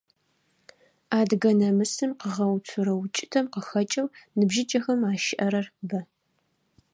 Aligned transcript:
Адыгэ 1.19 1.51
намысым 1.59 2.11
къыгъэуцурэ 2.19 2.93
укӀытэм 2.95 3.45
къыхэкӀэу 3.53 4.13
ныбжьыкӀэхэм 4.37 5.01
ащыӀэрэр 5.11 5.67
бэ. 5.89 5.99